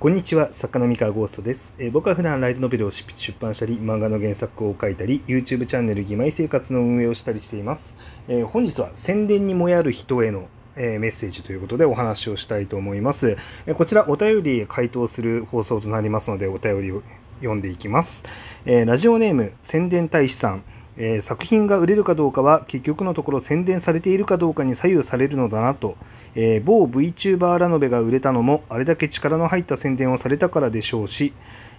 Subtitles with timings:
[0.00, 3.04] こんにちは、作家の三河ゴーストです、えー僕は普段ライトノベルを出
[3.38, 7.94] 版したり、漫画の原作を書いたり、YouTube チャンネル義妹生活の運営をしたりしています。
[8.26, 13.36] えー本日は宣伝にもやる人への、えメッセージということでお話をしたいと思います。
[13.66, 17.02] えこちらお便り回答する放送となりますので、お便りを
[17.40, 18.22] 読んでいきます。
[18.64, 20.62] えラジオネーム、宣伝大使さん。
[21.02, 25.96] えー作品が売れるかどうかは結局のところ宣伝されているかどうかに左右されるのだなと、
[26.34, 31.32] えー某 VTuber ラノベが売れたのもあれだけ力の入った宣伝をされたからでしょうし、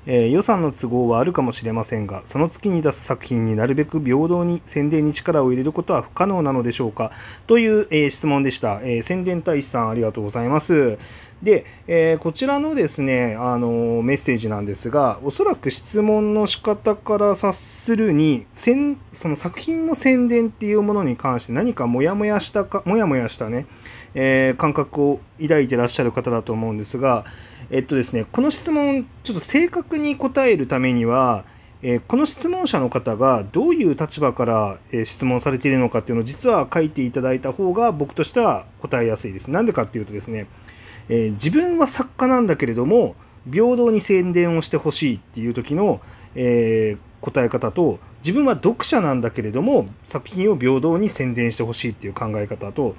[0.08, 7.12] えー予算の都合はあるかもしれませんがその月に出す作品になるべく平等に宣伝に力を入れることは不可能なのでしょうか？
[7.46, 10.98] という、え質問でした、え宣伝大使さんありがとうございます。
[11.44, 18.46] で、えーこちらのですね、あのメッセージなんですが、おそらく質問の仕方から察するに、
[19.16, 23.66] その作品の宣伝っていうものに関して何かモヤモヤしたか、モヤモヤしたね、
[24.14, 27.26] えー感覚を抱いてらっしゃる方だと思うんですが、
[27.72, 31.44] えっとですね、この質問、ちょっと正確に答えるためには、
[31.82, 39.50] えーこの質問者の方がどういう立場から、えー質問されているのかっていうのを実は書いていただいた方が僕としては答えやすいです。
[39.50, 40.46] なんでかっていうとですね、
[41.10, 43.16] えー自分は作家なんだけれども
[43.52, 46.02] 平等に宣伝をしてほしいっていう時の、
[46.36, 52.96] えー答え方と自分は読者なんだけれども作品を平等に宣伝してほしいっていう考え方と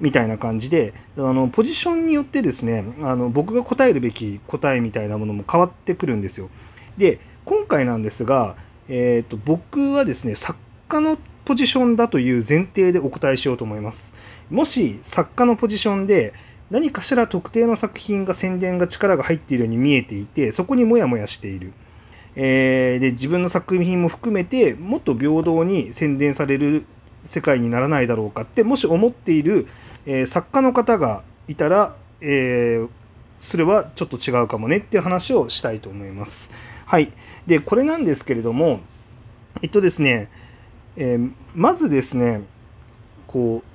[0.00, 6.50] みたいな感じであのポジションによってですねあの僕が答えるべき答えみたいなものも変わってくるんですよ。
[6.96, 8.56] で今回なんですが、
[8.88, 10.58] えー、と僕はですね作
[10.88, 14.12] 家のポジションだという前提でお答えしようと思います。
[14.50, 16.34] もし作家のポジションで
[16.72, 21.74] 何かしら特定の作品が宣伝が力が入っているように見えていてそこにモヤモヤしている、
[22.34, 26.86] えーで自分の作品も含めてもっと平等に宣伝される
[27.26, 29.68] 世界にならないだろうかってもし思っている、
[30.06, 32.88] えー作家の方がいたら、えー
[33.42, 36.48] それはちょっと違うかもねっていう話をしたいと思います。
[36.86, 37.10] はい。
[37.44, 38.80] で、これなんですけれども、
[39.62, 40.30] えっとですね、
[40.96, 41.18] え
[41.52, 42.42] まずですね、
[43.26, 43.71] こう、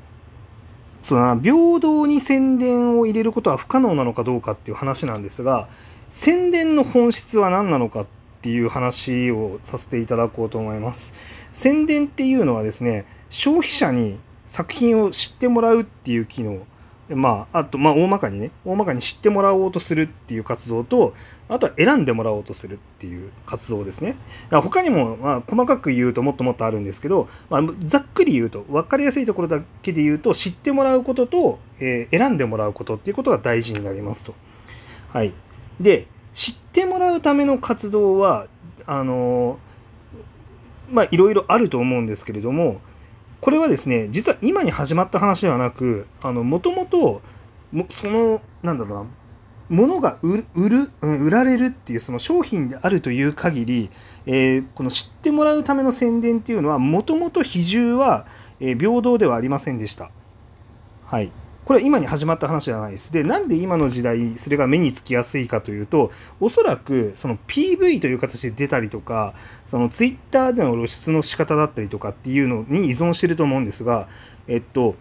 [1.08, 5.70] その平等に宣伝を入れることは不可能なのかどうかっていう話なんですが、
[6.12, 8.06] 宣伝の本質は何なのかっ
[8.42, 11.14] ていう話をさせていただこうと思います。
[11.54, 14.20] 宣伝っていうのはですね、消費者に
[14.50, 16.64] 作品を知ってもらうっていう機能、
[17.10, 21.14] まあ、あと、まあ、大まかにね、大まかに知ってもらおうとするっていう活動と、
[21.50, 24.18] あとは選んでもらおうとするっていう活動ですね。
[24.52, 34.34] 他にも、まあ、細かく言うともっともっとあるんですけど、まあ、ざっくり言うと、分かりやすいところだけで言うと、知ってもらうことと、えー選んでもらうことっていうことが大事になりますと。
[35.14, 35.34] はい。
[35.80, 38.48] で、知ってもらうための活動は、
[38.86, 42.82] あのーまあ、いろいろあると思うんですけれども、
[43.42, 47.22] これはですね、実は今に始まった話ではなく、あの、もともと、
[47.90, 49.06] その、なんだろうな、
[49.70, 53.90] 物が売る、売られるっていうその商品であるという限り、
[54.26, 58.26] えーこの知ってもらうための宣伝っていうのはもともと比重は、
[58.60, 60.10] えー平等ではありませんでした。
[61.06, 61.32] はい。
[61.68, 63.12] これは今に始まった話じゃないです。
[63.12, 69.34] で、なんで今の時代それが目につきやすいかというと、おそらくその PV という形で出たりとか、
[69.70, 74.08] その Twitter での露出の仕方だったりとかっていうのに依存してると思うんですが、
[74.48, 74.96] えっと、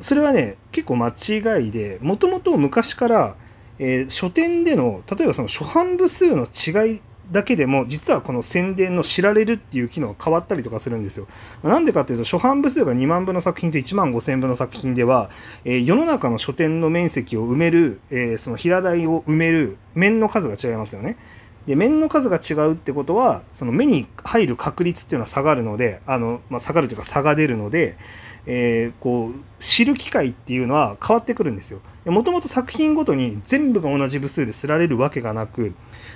[0.00, 3.34] それはね、結構間違いで、もともと昔から、
[3.80, 11.26] えー書店での、例えばその初版部数の違いだけでも、実はこの宣伝の知られるっていう機能が変わったりとかするんですよ。
[11.62, 15.30] なんでかっていうと、初版部数が2万部の作品と1万5千部の作品では、
[15.64, 21.16] えー世の中の書店の面積を埋める、えーその平台を埋める面の数が違いますよね。
[21.66, 27.96] で、面の数が違うってことは、その目に入る確率っていうのは下がるので、あの、まあ、下がるというか差が出るので、
[28.46, 31.80] えーこう、知る機会っていうのは変わってくるんですよ。
[32.04, 35.74] もともと作品ごとに全部が同じ部数で刷られるわけがなく、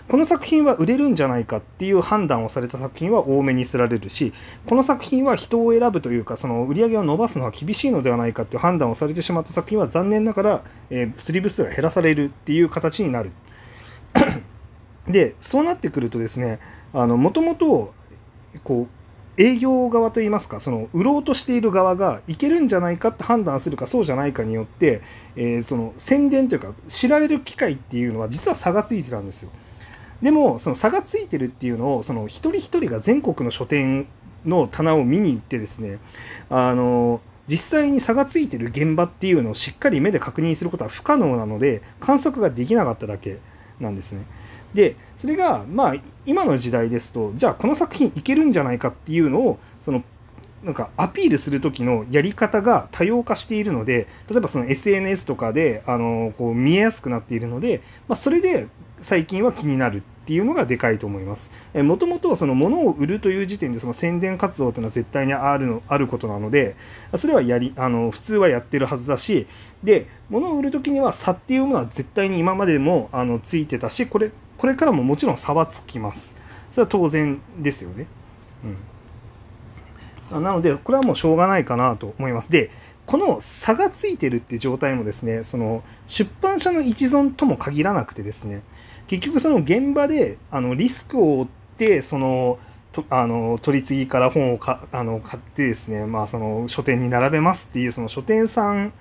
[0.08, 4.32] この作品は売れるんじゃないかっていう判断をされた作品は多めに刷られるし、
[4.66, 13.32] この作品は人を選ぶというか、その売り上げを伸ばすのは厳しいのではないかっていう判断をされてしまった作品は残念ながら、えー、刷り部数が減らされるっていう形になる。
[15.08, 16.60] で、そうなってくるとですね、
[16.92, 17.92] あの、もともと、
[18.62, 18.99] こう、
[19.36, 25.00] 営業側といいますか、その、売ろうとしている側がいけるんじゃないかって判断するかそうじゃないかによって、
[25.36, 29.50] えーその、宣伝というか、知られる機会っていうのは実は差がついてたんですよ。
[30.22, 34.06] でも、その差がついてるっていうのを、その、一人一人が全国の書店
[34.44, 35.98] の棚を見に行ってですね、
[36.50, 43.38] あの、実際に差がついてる現場っていうのをしっかり目で確認することは不可能なので、観測ができなかっただけ
[43.80, 44.22] なんですね。
[44.74, 45.94] で、それが、まあ、
[46.26, 50.02] 今の時代ですと、じゃあこの作品いけるんじゃないかっていうのを、その、
[50.62, 58.68] なんかアピールする時のやり方が多様化しているので例えばその SNS とかであのこう見えやすくなっているので、まあ、それで
[59.02, 61.50] 最近は気になるっていうのがでかいと思います。
[61.74, 66.76] もともとその物を売るという時点でその宣伝活動というのは絶対にあるのあることなので、
[67.16, 69.46] それはやりあの普通はやってるはずだし、
[69.82, 76.34] で物を売る時には差っていうものは絶対に今までもあのついてたし、これこれからももちろん差はつきます。
[76.72, 78.06] それは当然ですよね。
[78.64, 78.76] うん
[80.42, 82.52] なので、これはもうしょうがないかなと思います。
[82.52, 82.70] で、
[83.06, 88.62] この差がついてるって状態もですね、その出版社の一存とも限らなくてですね、
[89.08, 91.48] 結局その現場であのリスクを負っ
[91.78, 92.58] て、その、
[92.92, 98.92] とあの取り次ぎから本をかあの買ってですね、まあ、その書店に並べますっていうその書店さん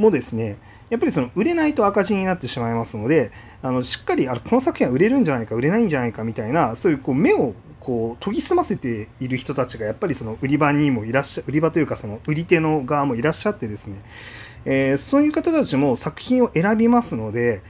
[0.00, 0.56] もですね、
[0.88, 3.30] やっぱりその売れないと赤字になってしまいますので、
[3.62, 13.96] あのしっかりあのこの作品は売れるんじゃないか、売れないんじゃないかみたいな、そういうこう目をこう研ぎ澄ませている人たちがやっぱりその売り場にもいらっしゃ売り場というかその売り手の側もいらっしゃってですね、
[14.66, 17.62] えー、そういう方たちも作品を選びますので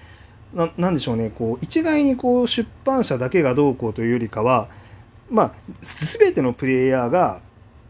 [0.53, 4.69] ななんでしょうねこう一概にこう出版社だけがどうこうというよりかは
[5.31, 5.53] まあ
[6.19, 7.41] 全てのプレイヤーが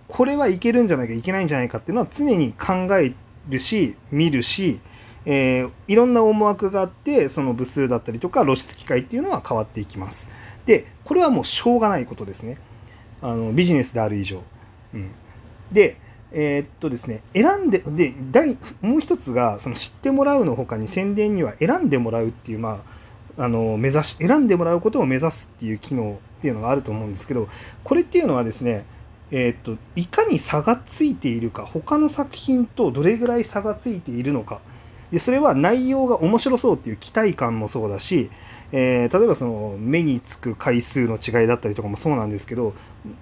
[0.08, 3.14] これはいけるんじゃないかいけないんじゃないかっていうのは常に考え
[3.48, 4.80] るし見るし
[5.26, 10.26] えー、いろんな思惑があってその部数だったりとか露出機会っていうのは変わっていきます。
[10.66, 12.58] で、これはもうしょうがないことですね。
[13.22, 14.42] あのビジネスである以上。
[14.94, 15.10] うん、
[15.72, 15.96] で、
[16.32, 22.82] えー、っとですね、選んで、で、第もう一つが、その知ってもらうのほかに宣伝には選んでもらうっていう、ま
[23.36, 27.48] あ、あの目指し、選んでもらうことを目指すっていう機能っていうのがあると思うんですけど、
[27.84, 28.84] これっていうのはですね、
[29.32, 34.60] えー、と、いかに差がついているか、他の作品とどれぐらい差がついているのか、
[35.12, 38.30] でそれは内容が面白そうっていう期待感もそうだし、
[38.72, 42.74] えー、例えばその目につく回数の違いだったりとかもそうなんですけど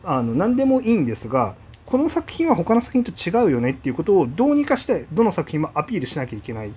[0.04, 1.54] あの何でもいいんですが
[1.86, 6.72] この作品は他の作品と違うよねっていうことをどうにかしてどの作品もアピールしなきゃいけない。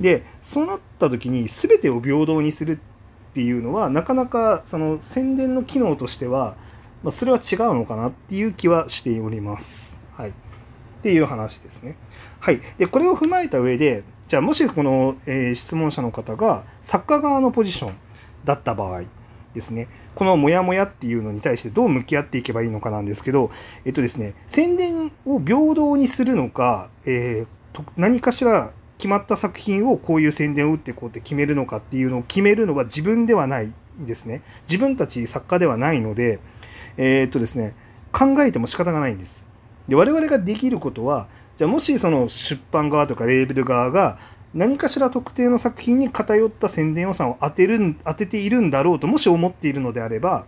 [0.00, 2.78] でそうなった時に全てを平等にする
[3.30, 6.54] っていうのはなかなかその宣伝の機能としては、
[7.04, 9.96] まあ、それは違うのかなっていう気はしております。
[10.16, 10.30] はい。
[10.30, 10.32] っ
[11.02, 11.96] ていう話ですね。
[12.40, 12.60] はい。
[12.78, 17.94] で、これを踏まえた上で、じゃあもしこの、えー、質問者の方が作家側のポジション
[18.44, 19.02] だった場合
[19.54, 23.50] ですね、このモヤモヤっていうのに対してどう向き合っていけばいいのかなんですけど、
[23.84, 34.42] えっとですね、宣伝を平等にするのか、えー、何かしら決まった作品をこういう宣伝を打ってこうって決めるのかっていうのを決めるのは自分ではないんですね。
[34.68, 36.38] 自分たち作家ではないので、
[36.96, 37.74] えー、っとですね、
[38.12, 39.44] 考えても仕方がないんです。
[39.88, 41.26] で我々ができることは、
[41.58, 44.18] じゃあもしその出版側とかレーベル側が
[44.54, 50.46] 何かしら特定の作品に偏った宣伝予算を当てる当てているんだろうともし思っているのであれば、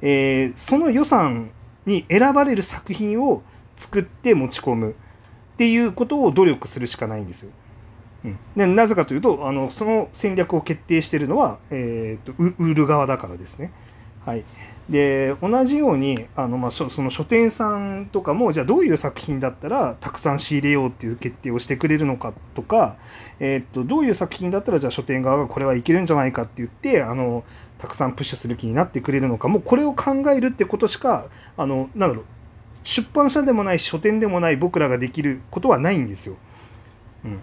[0.00, 1.50] えー、その予算
[1.84, 3.42] に選ばれる作品を
[3.78, 7.50] 作って持ち込むっていうことを努力するしかないんですよ。
[8.24, 13.72] うん、でなぜかというとあのその戦略を決定しているのは、えーと、と売る側だからですね。
[14.24, 14.44] はい、
[14.88, 22.96] で同じようにあの、まあ、その書店さんとかもじゃあどういう作品だったらたくさん仕入れようっていう決定をしてくれるのかとか、
[23.38, 27.44] えー、っとどういう作品だったらじゃあ書店側がこれはいけるんじゃないかって言ってあの
[27.78, 31.26] たくさんプッシュする気になってくれるのかもうこれを考えるってことしか
[31.56, 32.24] あのなんだろう
[32.82, 36.36] 出版社でもない書店でもない僕らができることはないんですよ。
[37.24, 37.40] うん、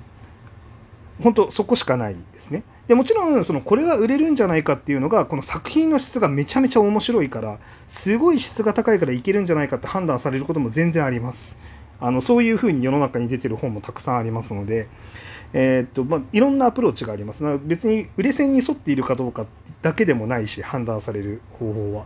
[1.21, 2.63] 本当そこしかないですね。
[2.87, 7.57] でもちろんそのこれは売れるんじゃないかっていうのがこの作品の質がめちゃめちゃ面白いから
[7.87, 11.57] すごい質が高いからいけるんじゃないかって判断されることも全然あります。
[11.99, 14.87] あのそういうふうに世の中に出てる本もたくさんありますので、
[15.53, 17.43] えー、っとまあ、いろんなアプローチがあります。
[17.63, 19.45] 別に売れ線に沿っているかどうか
[19.81, 22.05] だけでもないし判断される方法は。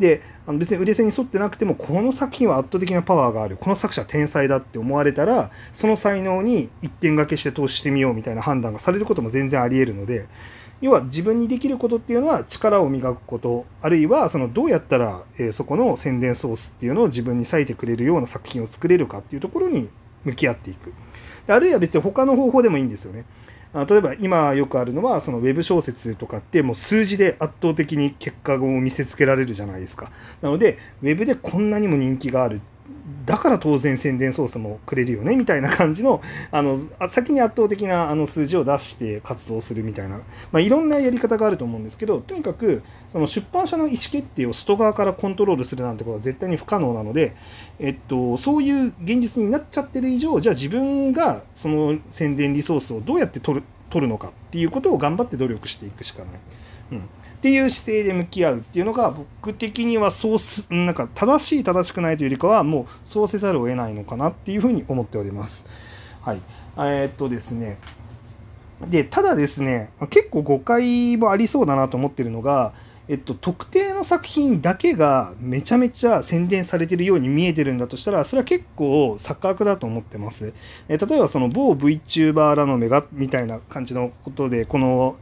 [0.00, 10.26] であの別に売れ線に沿ってなくてもこの作品は圧倒的なパワーがあるこの作者天才だって思われたらその才能に一点掛けして投資してみようみたいな判断がされることも全然ありえるので
[10.80, 19.88] 要は自分にできることっていうのは力を磨くことあるいはそのどうやったら、えそこの宣伝ソースっていうのを自分に割いてくれるような作品を作れるかっていうところに
[20.24, 20.92] 向き合っていく。
[21.48, 23.24] あるいは別に他の方法でもいいんですよね。
[23.74, 30.10] 例えば今よくあるのはそのウェブ小説とかってもう数字で圧倒的に結果を見せつけられるじゃないですか。
[30.40, 32.60] なのでウェブでこんなにも人気がある
[33.26, 36.78] だから当然宣伝ソースもくれるよねみたいな感じの あの
[37.10, 40.22] 先に圧倒的なあの数字を出して活動するみたいな、ま
[40.54, 47.34] あ、いろんなやり方があると思うんですけどとにかくその出版社の意思決定を外側からコントロールするなんてことは絶対に不可能なので、
[47.78, 56.28] えっと、そういう現実になっちゃってる以上じゃあ自分がその宣伝リソースをどうやって取る取るのかっていうことを頑張って努力していくしかない。
[56.92, 57.02] うん、っ
[57.40, 65.64] ていう姿勢で向き合うっていうのが僕的にはそうすなんか正しい正しくないというよりかはもうそうせざるを得ないのかなっていうふうに思っております。
[66.22, 66.42] はい、
[66.76, 67.78] えー、っとですね
[68.88, 72.72] でただですね結構誤解もありそうだなと思ってるのが
[73.08, 80.52] えっと、特定の作品だけがめちゃめちゃ宣伝されてるように見えてるんだとしたら、それは結構錯覚だと思ってます。
[80.90, 85.16] え例えばその某 VTuber らの目がみたいな感じのことで、この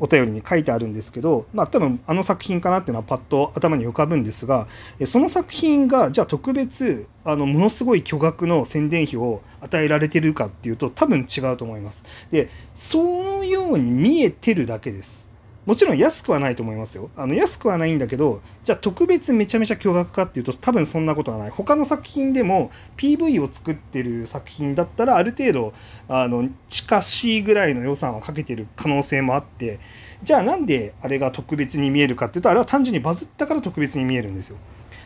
[0.00, 4.66] お便りに書いてあるんですけど、まあ多分あの作品かなっていうのはパッと頭に浮かぶんですが、
[5.06, 12.02] その作品がじゃあ特別、あの、ものすごい巨額の宣伝費を与えられてるかっていうと多分違うと思います。
[12.30, 15.29] で、そのように見えてるだけです。
[15.70, 17.10] もちろん安くはないと思いますよ。
[17.16, 21.50] あの安くはないんだけど、じゃあ特別めちゃめちゃ巨額かっていうと多分そんなことはない。
[21.50, 25.72] 他の作品でも PV を作ってる作品だったらある程度
[26.08, 29.78] あの近しいぐらいの予算をかけてる可能性もあって、
[30.24, 34.56] じゃあなんであれが特別に見えるかっていうと、あれは単純にバズったから特別に見えるんですよ。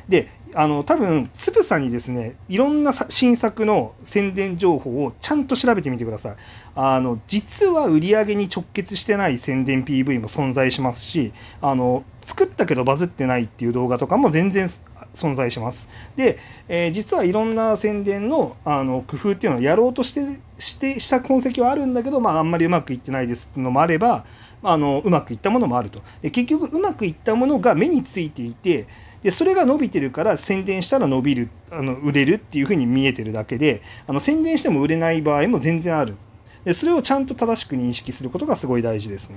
[0.09, 6.37] で、あの、多分、つぶさにですね、いろんな新作の宣伝情報をちゃんと調べてみてください。
[6.77, 14.71] あの、実は売り上げに直結してない宣伝 PV も存在しますし、あの、作ったけどバズってないっていう動画とかも全然
[15.15, 15.89] 存在します。
[16.17, 24.25] で、えー、実はいろんな宣伝のあの工夫っていうのをやろうとしてしてした痕跡はあるんだけど、まあ、あんまりうまくいってないですっていうのもあれば、
[24.65, 26.03] あのうまくいったものもあると。
[26.23, 28.87] で結局うまくいったものが目についていて、
[29.23, 36.17] でそれが伸びてるから宣伝したら伸びるあの売れるっていうふうに見えてるだけであの宣伝しても売れない場合も全然ある。
[36.65, 39.37] でそれをちゃんと正しく認識することがすごい大事ですね、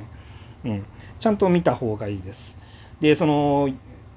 [0.63, 0.86] うん、
[1.19, 2.57] ちゃんと見た方がいいです。
[3.01, 3.69] でその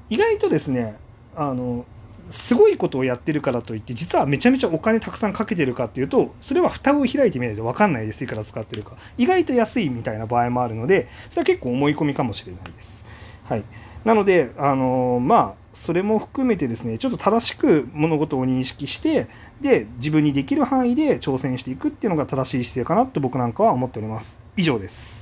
[0.09, 0.97] 意外とですね
[1.35, 1.85] あの
[2.31, 13.05] すごいことをやってるからといって実はめちゃめちゃお金たくさんかけてるかっていうとそれは蓋を開いてみないと分かんないですいくら使ってるか意外と安いみたいな場合もあるのでそれは結構思い込みかもしれないです
[13.45, 13.65] はい
[14.05, 19.29] なのであのまあそれも含めてですね、ちょっと正しく物事を認識して、
[19.61, 24.39] で、自分にできる範囲で挑戦していくっていうのが正しい姿勢かなと僕なんかは思っております。
[24.57, 25.20] 以上です。